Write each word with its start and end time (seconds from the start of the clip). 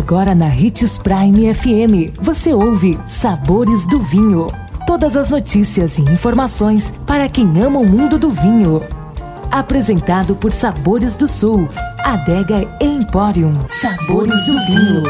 Agora 0.00 0.34
na 0.34 0.46
Ritz 0.46 0.96
Prime 0.96 1.54
FM, 1.54 2.18
você 2.22 2.54
ouve 2.54 2.98
Sabores 3.06 3.86
do 3.86 4.00
Vinho. 4.00 4.46
Todas 4.86 5.14
as 5.14 5.28
notícias 5.28 5.98
e 5.98 6.02
informações 6.02 6.90
para 7.06 7.28
quem 7.28 7.46
ama 7.62 7.80
o 7.80 7.88
mundo 7.88 8.18
do 8.18 8.30
vinho. 8.30 8.80
Apresentado 9.50 10.34
por 10.34 10.52
Sabores 10.52 11.18
do 11.18 11.28
Sul, 11.28 11.68
Adega 12.02 12.66
Emporium. 12.80 13.52
Sabores 13.68 14.46
do 14.46 14.52
Vinho. 14.64 15.02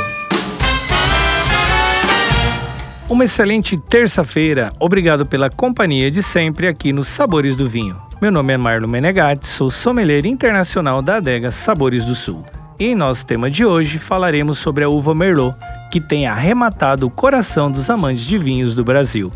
Uma 3.08 3.24
excelente 3.24 3.76
terça-feira. 3.76 4.72
Obrigado 4.80 5.24
pela 5.24 5.48
companhia 5.48 6.10
de 6.10 6.20
sempre 6.20 6.66
aqui 6.66 6.92
nos 6.92 7.06
Sabores 7.06 7.54
do 7.54 7.68
Vinho. 7.68 8.02
Meu 8.20 8.32
nome 8.32 8.52
é 8.52 8.56
Marlon 8.56 8.88
Menegatti, 8.88 9.46
sou 9.46 9.70
sommelier 9.70 10.26
internacional 10.26 11.00
da 11.00 11.18
adega 11.18 11.52
Sabores 11.52 12.04
do 12.04 12.14
Sul. 12.16 12.44
Em 12.82 12.94
nosso 12.94 13.26
tema 13.26 13.50
de 13.50 13.62
hoje 13.62 13.98
falaremos 13.98 14.56
sobre 14.56 14.82
a 14.82 14.88
uva 14.88 15.14
Merlot, 15.14 15.54
que 15.92 16.00
tem 16.00 16.26
arrematado 16.26 17.06
o 17.06 17.10
coração 17.10 17.70
dos 17.70 17.90
amantes 17.90 18.24
de 18.24 18.38
vinhos 18.38 18.74
do 18.74 18.82
Brasil. 18.82 19.30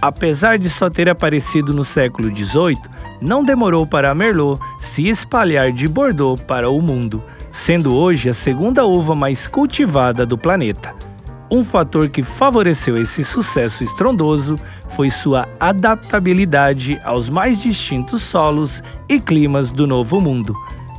Apesar 0.00 0.56
de 0.56 0.70
só 0.70 0.88
ter 0.88 1.08
aparecido 1.08 1.74
no 1.74 1.82
século 1.82 2.28
XVIII, 2.28 2.78
não 3.20 3.42
demorou 3.42 3.84
para 3.88 4.12
a 4.12 4.14
Merlot 4.14 4.60
se 4.78 5.08
espalhar 5.08 5.72
de 5.72 5.88
Bordeaux 5.88 6.40
para 6.40 6.70
o 6.70 6.80
mundo, 6.80 7.24
sendo 7.50 7.92
hoje 7.92 8.28
a 8.28 8.34
segunda 8.34 8.86
uva 8.86 9.16
mais 9.16 9.48
cultivada 9.48 10.24
do 10.24 10.38
planeta. 10.38 10.94
Um 11.50 11.64
fator 11.64 12.08
que 12.08 12.22
favoreceu 12.22 12.96
esse 12.96 13.24
sucesso 13.24 13.82
estrondoso 13.82 14.54
foi 14.90 15.10
sua 15.10 15.48
adaptabilidade 15.58 17.00
aos 17.04 17.28
mais 17.28 17.60
distintos 17.60 18.22
solos 18.22 18.80
e 19.08 19.18
climas 19.18 19.72
do 19.72 19.88
Novo 19.88 20.20
Mundo 20.20 20.56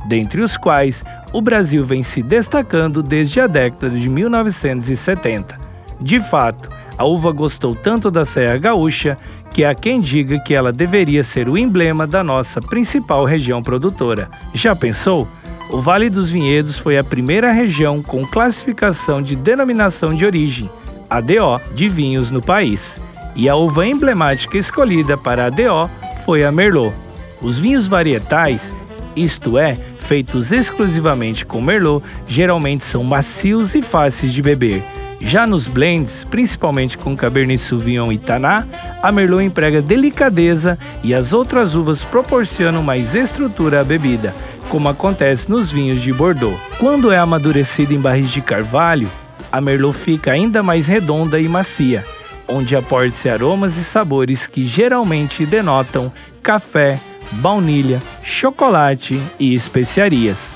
dentre 0.08 0.40
os 0.40 0.56
quais 0.56 1.04
o 1.32 1.40
Brasil 1.40 1.84
vem 1.84 2.02
se 2.02 2.22
destacando 2.22 3.02
desde 3.02 3.40
a 3.40 3.46
década 3.46 3.90
de 3.90 4.08
1970. 4.08 5.58
De 6.00 6.18
fato, 6.18 6.70
a 6.96 7.04
uva 7.04 7.30
gostou 7.30 7.74
tanto 7.74 8.10
da 8.10 8.24
Serra 8.24 8.56
Gaúcha 8.56 9.16
que 9.52 9.64
há 9.64 9.74
quem 9.74 10.00
diga 10.00 10.38
que 10.40 10.54
ela 10.54 10.72
deveria 10.72 11.22
ser 11.22 11.48
o 11.48 11.58
emblema 11.58 12.06
da 12.06 12.24
nossa 12.24 12.60
principal 12.60 13.24
região 13.24 13.62
produtora. 13.62 14.28
Já 14.54 14.74
pensou? 14.74 15.28
O 15.70 15.80
Vale 15.80 16.08
dos 16.08 16.30
Vinhedos 16.30 16.78
foi 16.78 16.96
a 16.96 17.04
primeira 17.04 17.52
região 17.52 18.02
com 18.02 18.26
classificação 18.26 19.20
de 19.20 19.36
denominação 19.36 20.14
de 20.14 20.24
origem, 20.24 20.68
ADO, 21.10 21.60
de 21.74 21.88
vinhos 21.88 22.30
no 22.30 22.40
país. 22.40 22.98
E 23.36 23.48
a 23.48 23.54
uva 23.54 23.86
emblemática 23.86 24.56
escolhida 24.56 25.16
para 25.16 25.44
a 25.44 25.46
ADO 25.46 25.90
foi 26.24 26.42
a 26.42 26.50
Merlot. 26.50 26.94
Os 27.40 27.60
vinhos 27.60 27.86
varietais, 27.86 28.72
isto 29.14 29.58
é, 29.58 29.76
feitos 30.08 30.52
exclusivamente 30.52 31.44
com 31.44 31.60
Merlot, 31.60 32.02
geralmente 32.26 32.82
são 32.82 33.04
macios 33.04 33.74
e 33.74 33.82
fáceis 33.82 34.32
de 34.32 34.40
beber. 34.40 34.82
Já 35.20 35.46
nos 35.46 35.68
blends, 35.68 36.24
principalmente 36.30 36.96
com 36.96 37.14
Cabernet 37.14 37.60
Sauvignon 37.60 38.10
e 38.10 38.16
Taná, 38.16 38.66
a 39.02 39.12
Merlot 39.12 39.44
emprega 39.44 39.82
delicadeza 39.82 40.78
e 41.04 41.12
as 41.12 41.34
outras 41.34 41.74
uvas 41.74 42.04
proporcionam 42.04 42.82
mais 42.82 43.14
estrutura 43.14 43.80
à 43.80 43.84
bebida, 43.84 44.34
como 44.70 44.88
acontece 44.88 45.50
nos 45.50 45.70
vinhos 45.70 46.00
de 46.00 46.10
Bordeaux. 46.10 46.58
Quando 46.78 47.12
é 47.12 47.18
amadurecida 47.18 47.92
em 47.92 48.00
barris 48.00 48.30
de 48.30 48.40
carvalho, 48.40 49.10
a 49.52 49.60
Merlot 49.60 49.98
fica 49.98 50.32
ainda 50.32 50.62
mais 50.62 50.86
redonda 50.86 51.38
e 51.38 51.46
macia, 51.46 52.02
onde 52.48 52.74
aporte-se 52.74 53.28
aromas 53.28 53.76
e 53.76 53.84
sabores 53.84 54.46
que 54.46 54.64
geralmente 54.64 55.44
denotam 55.44 56.10
café, 56.42 56.98
baunilha, 57.32 58.02
chocolate 58.22 59.20
e 59.38 59.54
especiarias. 59.54 60.54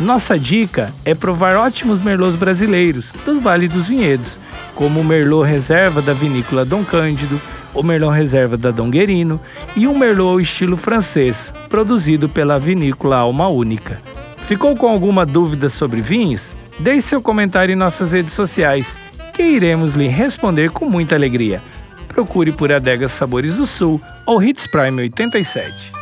Nossa 0.00 0.38
dica 0.38 0.92
é 1.04 1.14
provar 1.14 1.56
ótimos 1.56 2.00
merlots 2.00 2.36
brasileiros 2.36 3.12
do 3.24 3.40
Vale 3.40 3.68
dos 3.68 3.88
Vinhedos, 3.88 4.38
como 4.74 5.00
o 5.00 5.04
Merlot 5.04 5.48
Reserva 5.48 6.00
da 6.00 6.12
vinícola 6.12 6.64
Dom 6.64 6.84
Cândido, 6.84 7.40
o 7.74 7.82
Merlot 7.82 8.16
Reserva 8.16 8.56
da 8.56 8.70
Dom 8.70 8.90
Guerino 8.90 9.40
e 9.76 9.86
um 9.86 9.96
Merlot 9.96 10.42
estilo 10.42 10.76
francês, 10.76 11.52
produzido 11.68 12.28
pela 12.28 12.58
vinícola 12.58 13.18
Alma 13.18 13.48
Única. 13.48 14.00
Ficou 14.38 14.74
com 14.76 14.88
alguma 14.88 15.24
dúvida 15.24 15.68
sobre 15.68 16.00
vinhos? 16.00 16.56
Deixe 16.78 17.02
seu 17.02 17.22
comentário 17.22 17.72
em 17.72 17.76
nossas 17.76 18.12
redes 18.12 18.32
sociais, 18.32 18.98
que 19.32 19.42
iremos 19.42 19.94
lhe 19.94 20.08
responder 20.08 20.70
com 20.70 20.88
muita 20.88 21.14
alegria. 21.14 21.62
Procure 22.08 22.52
por 22.52 22.72
Adegas 22.72 23.12
Sabores 23.12 23.54
do 23.54 23.66
Sul 23.66 24.00
ou 24.26 24.42
Hits 24.42 24.66
Prime 24.66 25.02
87. 25.02 26.01